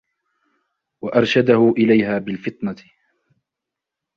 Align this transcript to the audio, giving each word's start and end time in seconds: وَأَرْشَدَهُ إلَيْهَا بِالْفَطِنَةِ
وَأَرْشَدَهُ 1.01 1.73
إلَيْهَا 1.77 2.17
بِالْفَطِنَةِ 2.19 2.75